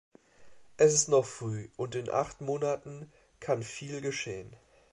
Es 0.77 0.95
ist 0.95 1.09
noch 1.09 1.25
zu 1.25 1.29
früh, 1.31 1.69
und 1.77 1.93
in 1.93 2.09
acht 2.09 2.41
Monaten 2.41 3.11
kann 3.39 3.61
viel 3.61 4.01
geschehen. 4.01 4.55